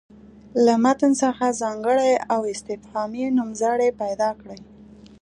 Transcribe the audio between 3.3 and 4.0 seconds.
نومځړي